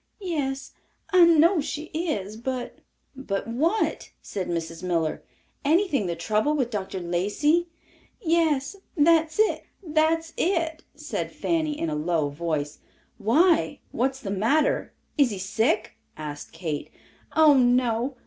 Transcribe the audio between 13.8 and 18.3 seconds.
what's the matter? Is he sick?" asked Kate. "Oh, no.